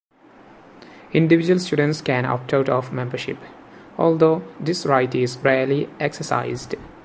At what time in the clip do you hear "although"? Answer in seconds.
3.99-4.41